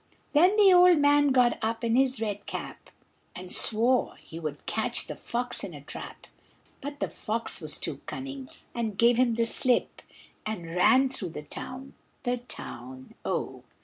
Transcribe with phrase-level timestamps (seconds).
[0.33, 2.89] Then the old man got up in his red cap,
[3.35, 6.25] And swore he would catch the fox in a trap;
[6.81, 10.01] But the fox was too cunning, and gave him the slip,
[10.43, 11.93] And ran through the town,
[12.23, 13.63] the town, oh!